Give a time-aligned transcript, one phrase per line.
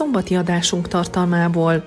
[0.00, 1.84] Szombati adásunk tartalmából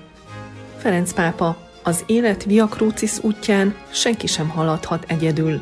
[0.76, 5.60] Ferenc pápa, az élet Via Crucis útján senki sem haladhat egyedül.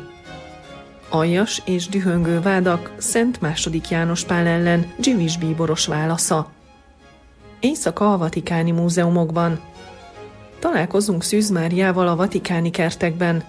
[1.09, 3.39] Aljas és dühöngő vádak Szent
[3.71, 3.81] II.
[3.89, 6.51] János Pál ellen Givis bíboros válasza.
[7.59, 9.59] Éjszaka a Vatikáni múzeumokban.
[10.59, 13.43] Találkozunk Szűz Máriával a Vatikáni kertekben.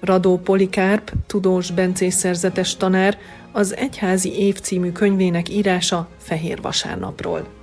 [0.00, 3.18] Radó Polikárp, tudós bencés szerzetes tanár,
[3.52, 7.58] az Egyházi Év című könyvének írása Fehér Vasárnapról.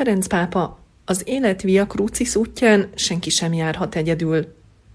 [0.00, 4.46] Ferenc pápa, az élet Via Crucis útján senki sem járhat egyedül.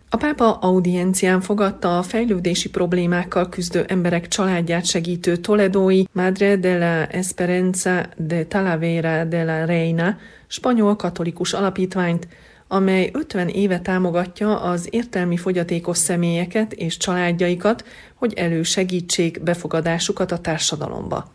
[0.10, 7.06] A pápa audiencián fogadta a fejlődési problémákkal küzdő emberek családját segítő Toledói Madre de la
[7.06, 12.28] Esperanza de Talavera de la Reina spanyol katolikus alapítványt,
[12.68, 21.34] amely 50 éve támogatja az értelmi fogyatékos személyeket és családjaikat, hogy elősegítsék befogadásukat a társadalomba.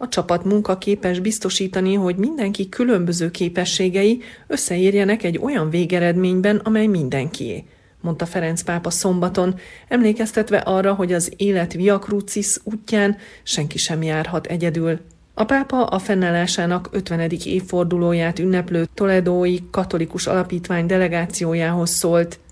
[0.00, 7.64] A csapat munka képes biztosítani, hogy mindenki különböző képességei összeérjenek egy olyan végeredményben, amely mindenkié,
[8.00, 9.54] mondta Ferenc pápa szombaton,
[9.88, 14.98] emlékeztetve arra, hogy az élet Via Crucis útján senki sem járhat egyedül.
[15.34, 17.30] A pápa a fennállásának 50.
[17.44, 22.38] évfordulóját ünneplő Toledói katolikus alapítvány delegációjához szólt–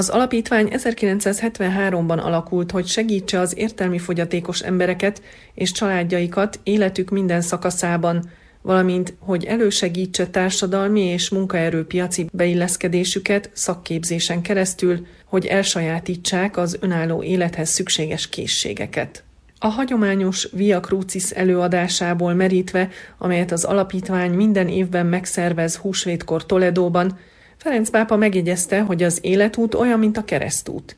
[0.00, 5.22] az alapítvány 1973-ban alakult, hogy segítse az értelmi fogyatékos embereket
[5.54, 8.30] és családjaikat életük minden szakaszában,
[8.62, 18.28] valamint hogy elősegítse társadalmi és munkaerőpiaci beilleszkedésüket szakképzésen keresztül, hogy elsajátítsák az önálló élethez szükséges
[18.28, 19.24] készségeket.
[19.58, 22.88] A hagyományos Via Crucis előadásából merítve,
[23.18, 27.18] amelyet az alapítvány minden évben megszervez húsvétkor Toledóban,
[27.62, 30.96] Ferenc pápa megjegyezte, hogy az életút olyan, mint a keresztút.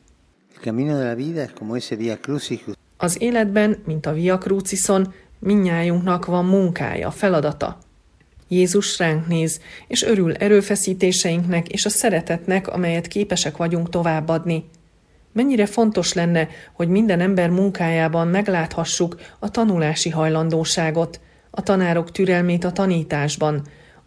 [2.97, 7.79] Az életben, mint a Via Crucison, minnyájunknak van munkája, feladata.
[8.49, 14.65] Jézus ránk néz, és örül erőfeszítéseinknek és a szeretetnek, amelyet képesek vagyunk továbbadni.
[15.33, 21.21] Mennyire fontos lenne, hogy minden ember munkájában megláthassuk a tanulási hajlandóságot,
[21.51, 23.63] a tanárok türelmét a tanításban,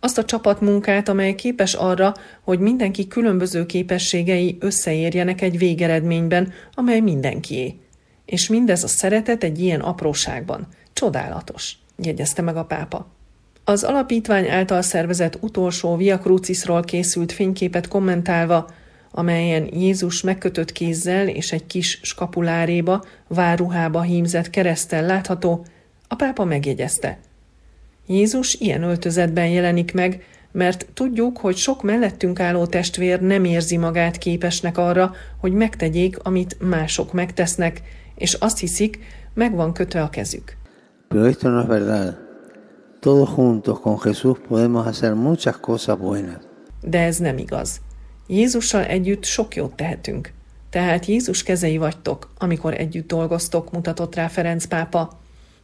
[0.06, 7.80] azt a csapatmunkát, amely képes arra, hogy mindenki különböző képességei összeérjenek egy végeredményben, amely mindenkié.
[8.26, 10.68] És mindez a szeretet egy ilyen apróságban.
[10.94, 13.08] Csodálatos, jegyezte meg a pápa.
[13.64, 18.70] Az alapítvány által szervezett utolsó Via Crucisról készült fényképet kommentálva,
[19.12, 25.66] amelyen Jézus megkötött kézzel és egy kis skapuláréba, váruhába hímzett keresztel látható,
[26.08, 27.20] a pápa megjegyezte–
[28.08, 34.18] Jézus ilyen öltözetben jelenik meg, mert tudjuk, hogy sok mellettünk álló testvér nem érzi magát
[34.18, 37.82] képesnek arra, hogy megtegyék, amit mások megtesznek,
[38.16, 39.00] és azt hiszik,
[39.34, 40.58] meg van kötve a kezük.
[41.08, 42.18] Pero esto no es verdad.
[43.00, 46.40] Todos juntos con Jesús podemos hacer muchas cosas buenas.
[46.82, 47.82] De ez nem igaz.
[48.28, 50.32] Jézussal együtt sok jót tehetünk.
[50.70, 55.20] Tehát Jézus kezei vagytok, amikor együtt dolgoztok, mutatott rá Ferenc pápa.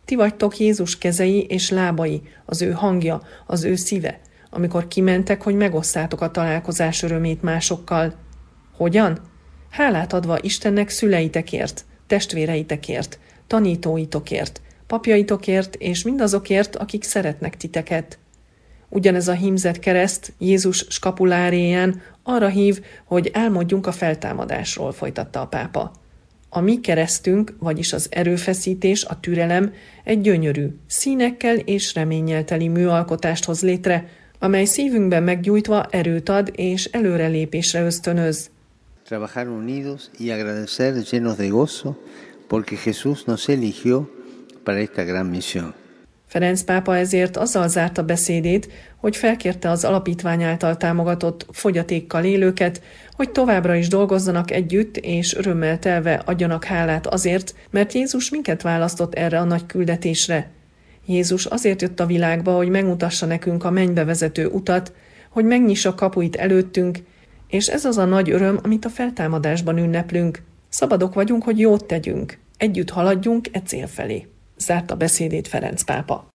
[0.05, 4.19] Ti vagytok Jézus kezei és lábai, az ő hangja, az ő szíve,
[4.49, 8.13] amikor kimentek, hogy megosszátok a találkozás örömét másokkal.
[8.77, 9.19] Hogyan?
[9.69, 18.19] Hálát adva Istennek szüleitekért, testvéreitekért, tanítóitokért, papjaitokért és mindazokért, akik szeretnek titeket.
[18.89, 25.91] Ugyanez a hímzett kereszt Jézus skapuláréján arra hív, hogy álmodjunk a feltámadásról, folytatta a pápa.
[26.53, 33.45] A mi keresztünk, vagyis az erőfeszítés, a türelem egy gyönyörű, színekkel és reménnyel teli műalkotást
[33.45, 34.09] hoz létre,
[34.39, 38.49] amely szívünkben meggyújtva erőt ad és előrelépésre ösztönöz.
[39.03, 41.95] Trabajar unidos y agradecer llenos de gozo,
[42.47, 44.09] porque Jesús nos eligió
[44.63, 45.80] para esta gran misión.
[46.31, 52.81] Ferenc pápa ezért azzal zárta beszédét, hogy felkérte az alapítvány által támogatott fogyatékkal élőket,
[53.15, 59.13] hogy továbbra is dolgozzanak együtt, és örömmel telve adjanak hálát azért, mert Jézus minket választott
[59.13, 60.49] erre a nagy küldetésre.
[61.05, 64.93] Jézus azért jött a világba, hogy megmutassa nekünk a mennybe vezető utat,
[65.29, 66.97] hogy megnyissa kapuit előttünk,
[67.47, 70.41] és ez az a nagy öröm, amit a feltámadásban ünneplünk.
[70.69, 72.37] Szabadok vagyunk, hogy jót tegyünk.
[72.57, 74.27] Együtt haladjunk e cél felé.
[74.61, 76.27] Zárta beszédét Ferenc pápa.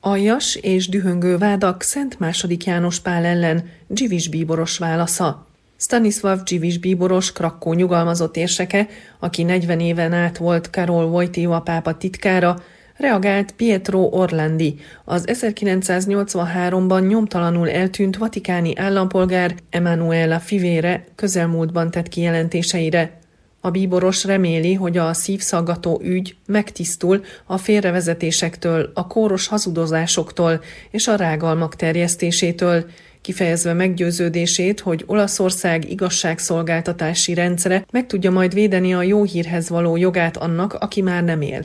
[0.00, 2.16] Aljas és dühöngő vádak Szent
[2.48, 2.58] II.
[2.64, 5.46] János Pál ellen Gyivis bíboros válasza.
[5.76, 8.88] Stanislav Gyivis bíboros, Krakkó nyugalmazott érseke,
[9.18, 12.62] aki 40 éven át volt Karol Wojtyła pápa titkára,
[12.96, 23.22] reagált Pietro Orlandi, az 1983-ban nyomtalanul eltűnt vatikáni állampolgár Emanuela Fivére közelmúltban tett kijelentéseire.
[23.64, 31.14] A bíboros reméli, hogy a szívszaggató ügy megtisztul a félrevezetésektől, a kóros hazudozásoktól és a
[31.14, 32.84] rágalmak terjesztésétől,
[33.20, 40.36] kifejezve meggyőződését, hogy Olaszország igazságszolgáltatási rendszere meg tudja majd védeni a jó hírhez való jogát
[40.36, 41.64] annak, aki már nem él.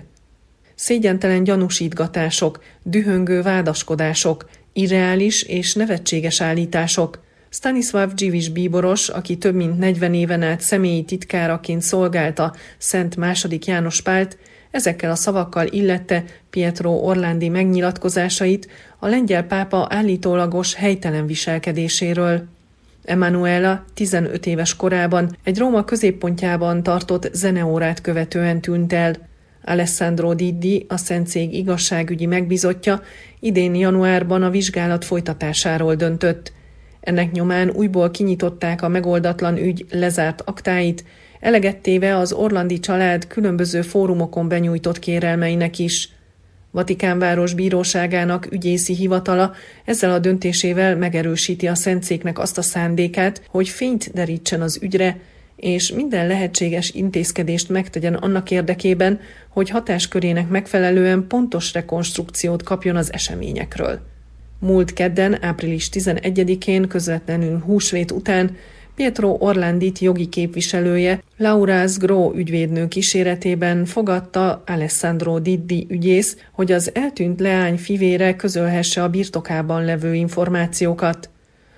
[0.76, 7.20] Szégyentelen gyanúsítgatások, dühöngő vádaskodások, irreális és nevetséges állítások–
[7.52, 14.02] Stanislav Gyivis bíboros, aki több mint 40 éven át személyi titkáraként szolgálta Szent második János
[14.02, 14.38] Pált,
[14.72, 18.68] ezekkel a szavakkal illette Pietro Orlandi megnyilatkozásait
[19.00, 22.44] a lengyel pápa állítólagos helytelen viselkedéséről.
[23.04, 29.16] Emanuela 15 éves korában egy Róma középpontjában tartott zeneórát követően tűnt el.
[29.64, 33.02] Alessandro Diddi, a Szentszég igazságügyi megbizotja,
[33.40, 36.52] idén januárban a vizsgálat folytatásáról döntött–
[37.00, 41.04] ennek nyomán újból kinyitották a megoldatlan ügy lezárt aktáit,
[41.40, 46.10] elegettéve az Orlandi család különböző fórumokon benyújtott kérelmeinek is.
[46.72, 49.54] Vatikánváros bíróságának ügyészi hivatala
[49.86, 55.18] ezzel a döntésével megerősíti a szentszéknek azt a szándékát, hogy fényt derítsen az ügyre,
[55.56, 59.20] és minden lehetséges intézkedést megtegyen annak érdekében,
[59.50, 64.00] hogy hatáskörének megfelelően pontos rekonstrukciót kapjon az eseményekről.
[64.60, 68.58] Múlt kedden, április 11-én, közvetlenül húsvét után
[68.96, 77.40] Pietro Orlandit jogi képviselője Laura Gro ügyvédnő kíséretében fogadta Alessandro Diddi ügyész, hogy az eltűnt
[77.40, 81.30] leány fivére közölhesse a birtokában levő információkat.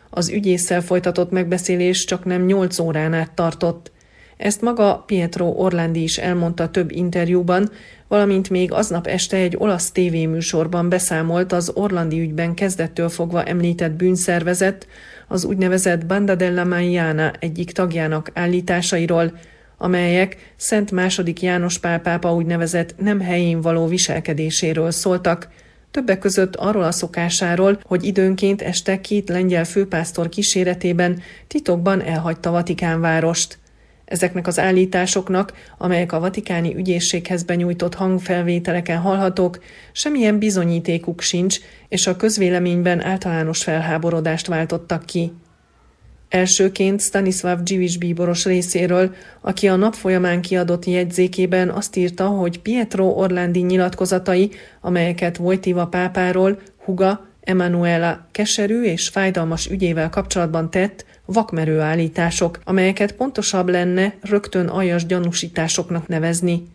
[0.09, 3.91] Az ügyésszel folytatott megbeszélés csak nem 8 órán át tartott.
[4.37, 7.69] Ezt maga Pietro Orlandi is elmondta több interjúban,
[8.11, 14.87] valamint még aznap este egy olasz tévéműsorban beszámolt az Orlandi ügyben kezdettől fogva említett bűnszervezet,
[15.27, 19.37] az úgynevezett Banda della Maiana egyik tagjának állításairól,
[19.77, 25.47] amelyek Szent második János Pál pápa úgynevezett nem helyén való viselkedéséről szóltak,
[25.91, 33.60] többek között arról a szokásáról, hogy időnként este két lengyel főpásztor kíséretében titokban elhagyta Vatikánvárost.
[34.11, 39.59] Ezeknek az állításoknak, amelyek a vatikáni ügyészséghez benyújtott hangfelvételeken hallhatók,
[39.91, 41.59] semmilyen bizonyítékuk sincs,
[41.89, 45.33] és a közvéleményben általános felháborodást váltottak ki.
[46.29, 53.05] Elsőként Stanislav Gyivis bíboros részéről, aki a nap folyamán kiadott jegyzékében azt írta, hogy Pietro
[53.05, 62.59] Orlandi nyilatkozatai, amelyeket Wojtyła pápáról, Huga, Emanuela keserű és fájdalmas ügyével kapcsolatban tett, vakmerő állítások,
[62.63, 66.67] amelyeket pontosabb lenne rögtön aljas gyanúsításoknak nevezni.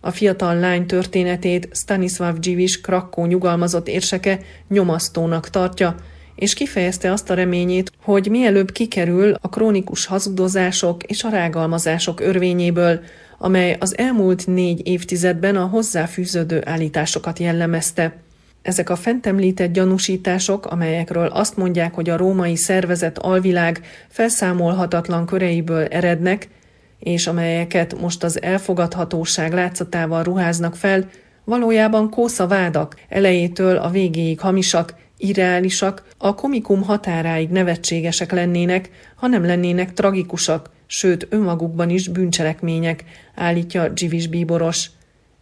[0.00, 5.94] A fiatal lány történetét Stanislav Gyivis Krakkó nyugalmazott érseke nyomasztónak tartja,
[6.34, 13.00] és kifejezte azt a reményét, hogy mielőbb kikerül a krónikus hazudozások és a rágalmazások örvényéből,
[13.38, 18.16] amely az elmúlt négy évtizedben a hozzáfűződő állításokat jellemezte.
[18.66, 25.84] Ezek a fent említett gyanúsítások, amelyekről azt mondják, hogy a római szervezet alvilág felszámolhatatlan köreiből
[25.84, 26.48] erednek,
[26.98, 31.08] és amelyeket most az elfogadhatóság látszatával ruháznak fel,
[31.44, 39.44] valójában kósza vádak, elejétől a végéig hamisak, irreálisak, a komikum határáig nevetségesek lennének, ha nem
[39.44, 43.04] lennének tragikusak, sőt önmagukban is bűncselekmények,
[43.34, 44.90] állítja Gyivis bíboros.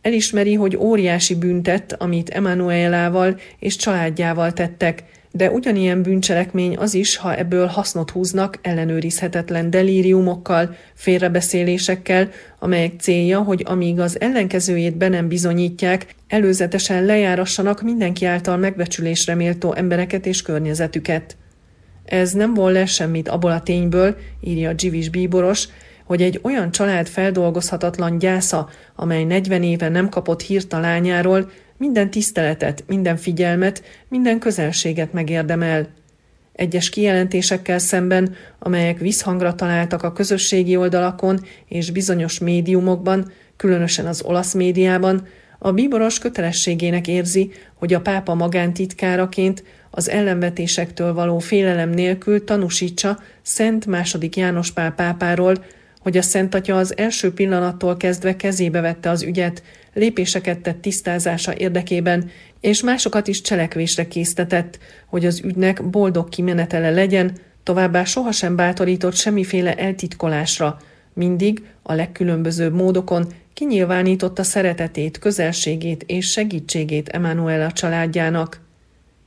[0.04, 7.36] Elismeri, hogy óriási büntet, amit Emanuelával és családjával tettek, de ugyanilyen bűncselekmény az is, ha
[7.36, 16.14] ebből hasznot húznak ellenőrizhetetlen delíriumokkal, félrebeszélésekkel, amelyek célja, hogy amíg az ellenkezőjét be nem bizonyítják,
[16.28, 21.36] előzetesen lejárassanak mindenki által megbecsülésre méltó embereket és környezetüket.
[22.04, 25.68] Ez nem vol le semmit abból a tényből, írja Gyivis bíboros,
[26.04, 32.10] hogy egy olyan család feldolgozhatatlan gyásza, amely 40 éve nem kapott hírt a lányáról, minden
[32.10, 35.88] tiszteletet, minden figyelmet, minden közelséget megérdemel.
[36.52, 44.54] Egyes kijelentésekkel szemben, amelyek visszhangra találtak a közösségi oldalakon és bizonyos médiumokban, különösen az olasz
[44.54, 45.26] médiában,
[45.58, 53.86] a bíboros kötelességének érzi, hogy a pápa magántitkáraként az ellenvetésektől való félelem nélkül tanúsítsa Szent
[54.20, 54.30] II.
[54.34, 55.64] János Pál pápáról,
[56.04, 59.62] hogy a Szent Atya az első pillanattól kezdve kezébe vette az ügyet,
[59.94, 62.30] lépéseket tett tisztázása érdekében,
[62.60, 69.74] és másokat is cselekvésre késztetett, hogy az ügynek boldog kimenetele legyen, továbbá sohasem bátorított semmiféle
[69.74, 70.80] eltitkolásra,
[71.12, 78.60] mindig a legkülönbözőbb módokon kinyilvánította szeretetét, közelségét és segítségét Emanuela családjának.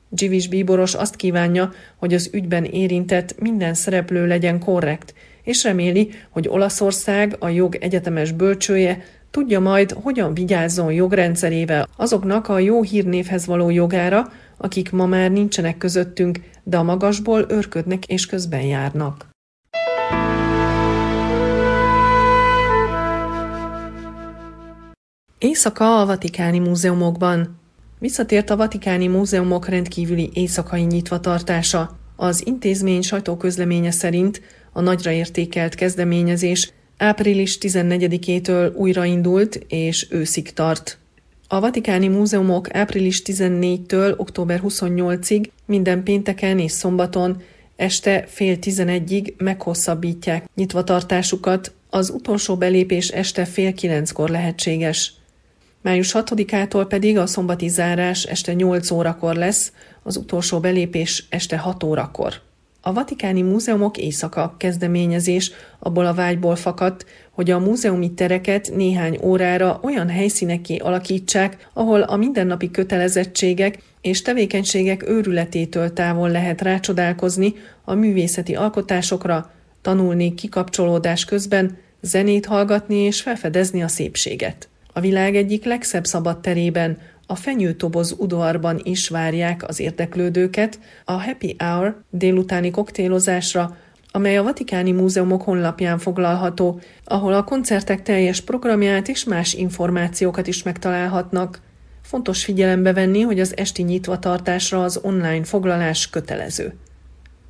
[0.10, 5.14] Givis bíboros azt kívánja, hogy az ügyben érintett minden szereplő legyen korrekt,
[5.48, 12.60] és reméli, hogy Olaszország, a jog egyetemes bölcsője, tudja majd, hogyan vigyázzon jogrendszerével azoknak a
[12.60, 18.62] jó hírnévhez való jogára, akik ma már nincsenek közöttünk, de a magasból örködnek és közben
[18.62, 19.28] járnak.
[25.38, 27.60] Éjszaka a Vatikáni Múzeumokban.
[28.00, 31.98] Visszatért a Vatikáni Múzeumok rendkívüli éjszakai nyitvatartása.
[32.16, 34.42] Az intézmény sajtóközleménye szerint
[34.78, 40.98] a nagyra értékelt kezdeményezés április 14-től újraindult és őszig tart.
[41.48, 47.42] A Vatikáni Múzeumok április 14-től október 28-ig minden pénteken és szombaton
[47.76, 55.14] este fél tizenegyig meghosszabbítják nyitvatartásukat, az utolsó belépés este fél kilenckor lehetséges.
[55.82, 59.72] Május 6-ától pedig a szombati zárás este 8 órakor lesz,
[60.04, 62.46] az utolsó belépés este 6 órakor.
[62.88, 69.80] A Vatikáni Múzeumok éjszaka kezdeményezés abból a vágyból fakadt, hogy a múzeumi tereket néhány órára
[69.84, 77.54] olyan helyszíneké alakítsák, ahol a mindennapi kötelezettségek és tevékenységek őrületétől távol lehet rácsodálkozni
[77.84, 79.52] a művészeti alkotásokra,
[79.82, 84.70] tanulni kikapcsolódás közben, zenét hallgatni és felfedezni a szépséget.
[84.94, 91.56] A világ egyik legszebb szabad terében, a fenyőtoboz udvarban is várják az érdeklődőket a Happy
[91.58, 93.78] Hour délutáni koktélozásra,
[94.12, 100.64] amely a Vatikáni Múzeumok honlapján foglalható, ahol a koncertek teljes programját és más információkat is
[100.64, 101.60] megtalálhatnak.
[102.02, 106.74] Fontos figyelembe venni, hogy az esti nyitvatartásra az online foglalás kötelező.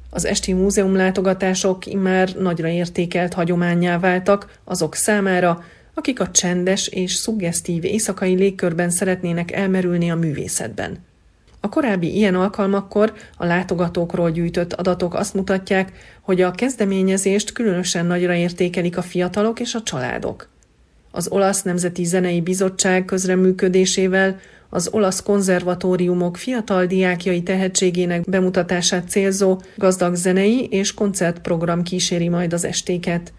[0.09, 5.63] Az esti múzeumlátogatások immár nagyra értékelt hagyományá váltak azok számára,
[5.97, 10.97] akik a csendes és szuggesztív éjszakai légkörben szeretnének elmerülni a művészetben.
[11.59, 18.33] A korábbi ilyen alkalmakkor a látogatókról gyűjtött adatok azt mutatják, hogy a kezdeményezést különösen nagyra
[18.33, 20.49] értékelik a fiatalok és a családok.
[21.11, 24.39] Az Olasz Nemzeti Zenei Bizottság közreműködésével
[24.69, 32.63] az olasz konzervatóriumok fiatal diákjai tehetségének bemutatását célzó gazdag zenei és koncertprogram kíséri majd az
[32.63, 33.33] estéket.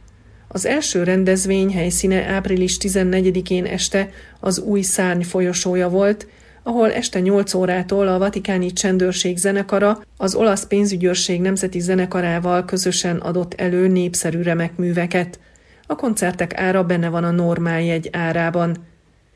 [0.48, 6.26] Az első rendezvény helyszíne április 14-én este az új szárny folyosója volt,
[6.62, 13.54] ahol este 8 órától a Vatikáni Csendőrség zenekara az olasz pénzügyőrség nemzeti zenekarával közösen adott
[13.54, 15.38] elő népszerű remek műveket.
[15.86, 18.76] A koncertek ára benne van a normál jegy árában.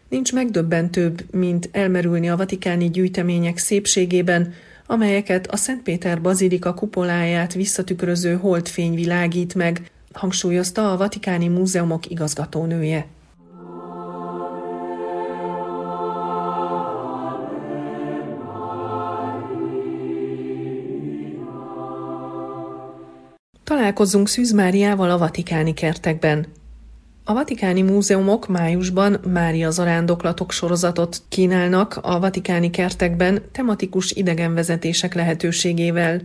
[0.09, 4.55] Nincs megdöbbentőbb, mint elmerülni a vatikáni gyűjtemények szépségében,
[4.87, 13.07] amelyeket a Szent Péter bazilika kupoláját visszatükröző holdfény világít meg, hangsúlyozta a Vatikáni Múzeumok igazgatónője.
[23.65, 26.47] Találkozzunk Szűz Máriával a Vatikáni kertekben.
[27.25, 36.21] A Vatikáni Múzeumok májusban Mária zarándoklatok sorozatot kínálnak a Vatikáni kertekben tematikus idegenvezetések lehetőségével.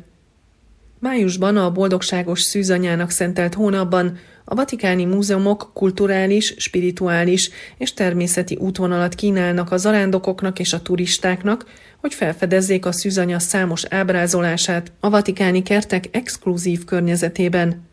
[0.99, 9.71] Májusban a boldogságos szűzanyának szentelt hónapban a Vatikáni Múzeumok kulturális, spirituális és természeti útvonalat kínálnak
[9.71, 11.65] a zarándokoknak és a turistáknak,
[12.01, 17.85] hogy felfedezzék a szűzanya számos ábrázolását a vatikáni kertek exkluzív környezetében.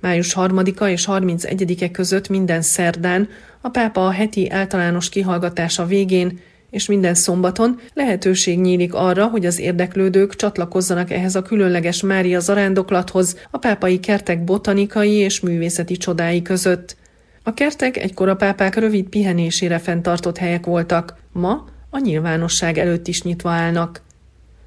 [0.00, 3.28] Május 3-a és 31-e között minden szerdán
[3.60, 6.40] a pápa a heti általános kihallgatása végén
[6.74, 13.36] és minden szombaton lehetőség nyílik arra, hogy az érdeklődők csatlakozzanak ehhez a különleges Mária zarándoklathoz
[13.50, 16.96] a pápai kertek botanikai és művészeti csodái között.
[17.42, 23.22] A kertek egykor a pápák rövid pihenésére fenntartott helyek voltak, ma a nyilvánosság előtt is
[23.22, 24.02] nyitva állnak.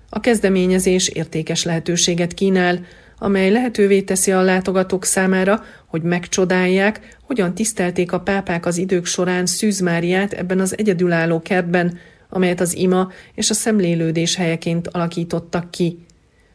[0.09, 2.85] A kezdeményezés értékes lehetőséget kínál,
[3.19, 9.45] amely lehetővé teszi a látogatók számára, hogy megcsodálják, hogyan tisztelték a pápák az idők során
[9.45, 11.97] Szűz Máriát ebben az egyedülálló kertben,
[12.29, 16.05] amelyet az ima és a szemlélődés helyeként alakítottak ki.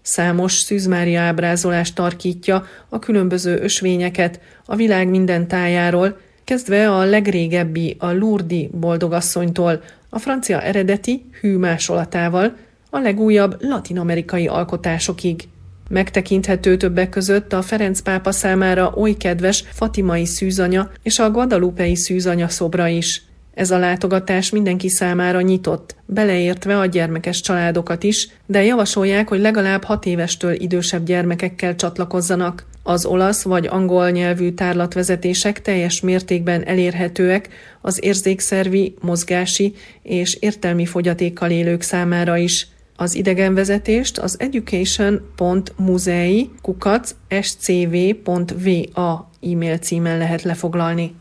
[0.02, 7.96] Számos Szűz Mária ábrázolás tarkítja a különböző ösvényeket a világ minden tájáról, kezdve a legrégebbi,
[7.98, 12.56] a Lurdi boldogasszonytól, a francia eredeti hű másolatával,
[12.90, 15.48] a legújabb latinamerikai alkotásokig.
[15.88, 22.48] Megtekinthető többek között a Ferenc pápa számára oly kedves Fatimai szűzanya és a Guadalupei szűzanya
[22.48, 23.22] szobra is.
[23.54, 29.84] Ez a látogatás mindenki számára nyitott, beleértve a gyermekes családokat is, de javasolják, hogy legalább
[29.84, 32.66] hat évestől idősebb gyermekekkel csatlakozzanak.
[32.82, 37.48] Az olasz vagy angol nyelvű tárlatvezetések teljes mértékben elérhetőek
[37.80, 42.66] az érzékszervi, mozgási és értelmi fogyatékkal élők számára is.
[42.96, 51.14] Az idegenvezetést az education.musei kukac scv.va e-mail címen lehet lefoglalni.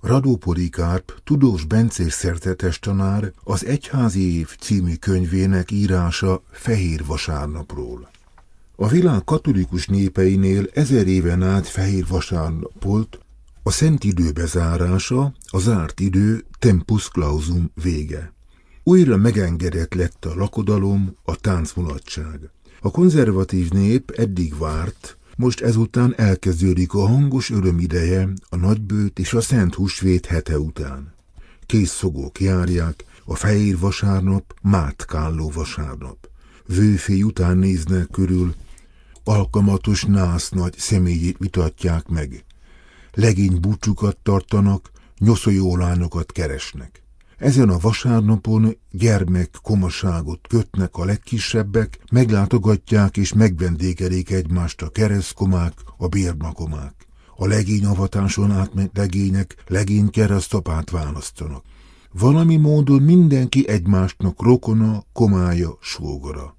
[0.00, 8.10] Radó Polikárp, tudós bencés szertetes tanár az Egyházi év című könyvének írása Fehér vasárnapról.
[8.76, 13.18] A világ katolikus népeinél ezer éven át Fehér vasárnap volt,
[13.66, 18.32] a szent idő bezárása, a zárt idő tempus clausum vége.
[18.82, 22.50] Újra megengedett lett a lakodalom, a táncmulatság.
[22.80, 29.34] A konzervatív nép eddig várt, most ezután elkezdődik a hangos öröm ideje, a nagybőt és
[29.34, 31.14] a szent húsvét hete után.
[31.66, 36.28] Készszogók járják, a fehér vasárnap, mátkáló vasárnap.
[36.66, 38.54] Vőfély után néznek körül,
[39.24, 42.43] alkamatos nász nagy személyét vitatják meg.
[43.14, 47.02] Legény búcsukat tartanak, nyoszoljólánokat keresnek.
[47.38, 56.06] Ezen a vasárnapon gyermek komaságot kötnek a legkisebbek, meglátogatják és megvendégelik egymást a keresztkomák, a
[56.06, 57.06] bérmakomák.
[57.36, 61.64] A legény avatáson átment legények legény keresztapát választanak.
[62.12, 66.56] Valami módon mindenki egymásnak rokona, komája, sógora.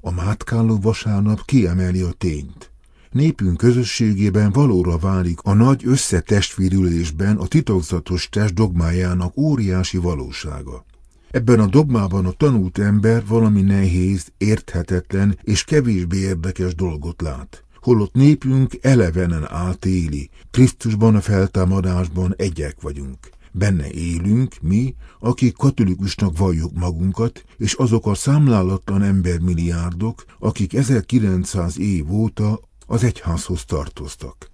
[0.00, 2.70] A mátkáló vasárnap kiemeli a tényt.
[3.10, 10.84] Népünk közösségében valóra válik a nagy összetestvérülésben a titokzatos test dogmájának óriási valósága.
[11.30, 17.64] Ebben a dogmában a tanult ember valami nehéz, érthetetlen és kevésbé érdekes dolgot lát.
[17.80, 23.18] Holott népünk elevenen átéli, Krisztusban a feltámadásban egyek vagyunk.
[23.52, 32.12] Benne élünk mi, akik katolikusnak valljuk magunkat, és azok a számlálatlan embermilliárdok, akik 1900 év
[32.12, 34.50] óta az egyházhoz tartoztak.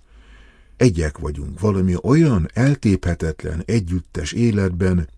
[0.77, 5.09] Egyek vagyunk valami olyan eltéphetetlen együttes életben,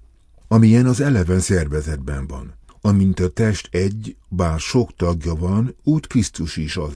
[0.49, 2.55] amilyen az eleven szervezetben van.
[2.81, 6.93] Amint a test egy, bár sok tagja van, úgy Krisztus is az.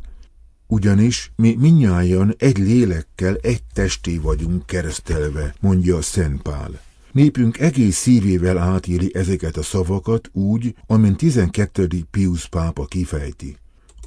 [0.67, 6.81] Ugyanis mi minnyáján egy lélekkel egy testé vagyunk keresztelve, mondja Szent Pál.
[7.13, 11.89] Népünk egész szívével átéli ezeket a szavakat úgy, amint 12.
[12.11, 13.57] Pius pápa kifejti.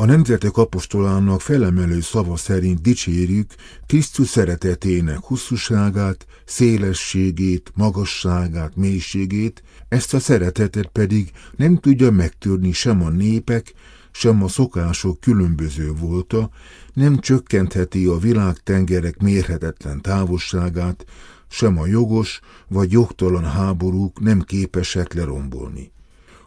[0.01, 3.53] A nemzetek apostolának felemelő szava szerint dicsérjük
[3.85, 13.09] Krisztus szeretetének hosszúságát, szélességét, magasságát, mélységét, ezt a szeretetet pedig nem tudja megtörni sem a
[13.09, 13.73] népek,
[14.11, 16.49] sem a szokások különböző volta,
[16.93, 21.05] nem csökkentheti a világ tengerek mérhetetlen távolságát,
[21.47, 25.91] sem a jogos vagy jogtalan háborúk nem képesek lerombolni.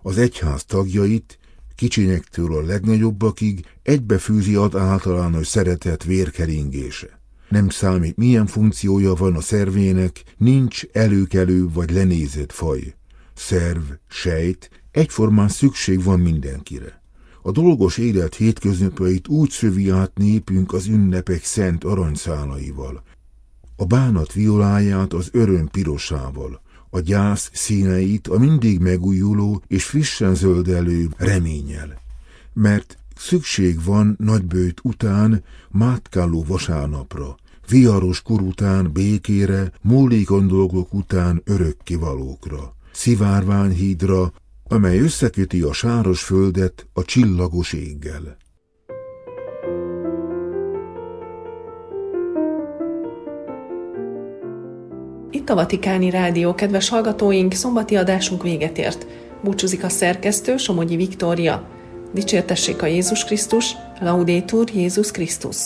[0.03, 1.39] Az egyház tagjait
[1.75, 7.21] kicsinyektől a legnagyobbakig egybefűzi ad általános szeretet vérkeringése.
[7.49, 12.95] Nem számít, milyen funkciója van a szervének, nincs előkelő vagy lenézett faj.
[13.35, 17.03] Szerv, sejt, egyformán szükség van mindenkire.
[17.43, 23.03] A dolgos élet hétköznapjait úgy szövi át népünk az ünnepek szent aranyszálaival,
[23.77, 26.63] a bánat violáját az öröm pirosával,
[26.95, 32.01] a gyász színeit a mindig megújuló és frissen zöldelő reményel.
[32.53, 37.37] Mert szükség van nagybőjt után mátkáló vasárnapra,
[37.69, 44.33] viharos kor után békére, múlékon dolgok után örökkivalókra, szivárványhídra,
[44.65, 48.37] amely összeköti a sáros földet a csillagos éggel.
[55.45, 59.07] Itt a Vatikáni Rádió, kedves hallgatóink, szombati adásunk véget ért.
[59.43, 61.69] Búcsúzik a szerkesztő, Somogyi Viktória.
[62.15, 65.57] Dicsértessék a Jézus Krisztus, Laudétur Jézus Krisztus.